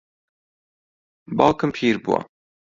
[1.37, 2.19] باوکم پیر بووە.